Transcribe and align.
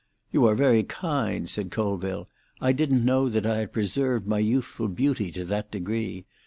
"You 0.31 0.47
are 0.47 0.55
very 0.55 0.81
kind," 0.81 1.47
said 1.47 1.69
Colville. 1.69 2.27
"I 2.59 2.71
didn't 2.71 3.05
know 3.05 3.29
that 3.29 3.45
I 3.45 3.57
had 3.57 3.71
preserved 3.71 4.25
my 4.25 4.39
youthful 4.39 4.87
beauty 4.87 5.31
to 5.33 5.45
that 5.45 5.69
degree. 5.69 6.25